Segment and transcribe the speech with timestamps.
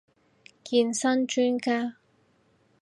[0.63, 1.97] 健身專家